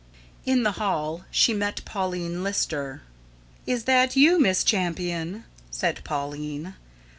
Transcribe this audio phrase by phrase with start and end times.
[0.47, 3.03] In the hall she met Pauline Lister.
[3.67, 6.73] "Is that you, Miss Champion?" said Pauline.